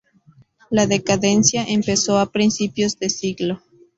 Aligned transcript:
La 0.71 0.87
decadencia 0.87 1.63
empezó 1.63 2.17
a 2.17 2.31
principios 2.31 2.97
de 2.97 3.11
siglo. 3.11 3.61